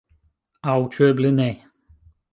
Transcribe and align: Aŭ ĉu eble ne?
Aŭ 0.71 0.79
ĉu 0.95 1.05
eble 1.11 1.33
ne? 1.41 1.49